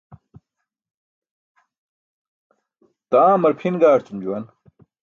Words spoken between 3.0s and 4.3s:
Taamar pʰin gaarcum